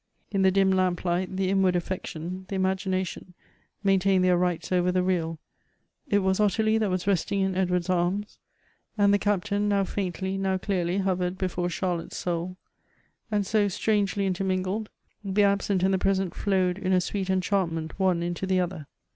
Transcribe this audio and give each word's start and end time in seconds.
In 0.31 0.41
the 0.41 0.49
dim 0.49 0.71
lamplight, 0.71 1.37
the 1.37 1.51
inward 1.51 1.75
affection, 1.75 2.45
the 2.49 2.55
imagi 2.55 2.87
nation, 2.87 3.35
maintained 3.83 4.23
their 4.23 4.35
rights 4.35 4.71
over 4.71 4.91
the 4.91 5.03
real;— 5.03 5.37
it 6.17 6.23
was 6.23 6.39
Ottilie 6.39 6.79
that 6.79 6.89
was 6.89 7.05
resting 7.05 7.41
in 7.41 7.53
Edward's 7.55 7.87
arms; 7.87 8.39
and 8.97 9.13
the 9.13 9.19
Captain, 9.19 9.69
now 9.69 9.83
faintly, 9.83 10.39
now 10.39 10.57
clearly, 10.57 10.97
hovered 10.97 11.37
before 11.37 11.69
Char 11.69 11.97
lotte's 11.97 12.17
soul. 12.17 12.57
And 13.29 13.45
so, 13.45 13.67
strangely 13.67 14.25
intermingled, 14.25 14.89
the 15.23 15.43
absent' 15.43 15.83
and 15.83 15.93
the 15.93 15.99
present 15.99 16.33
flowed 16.33 16.79
in 16.79 16.93
a 16.93 16.99
sweet 16.99 17.29
enchantment 17.29 17.99
one 17.99 18.23
into 18.23 18.47
the 18.47 18.59
other. 18.59 18.87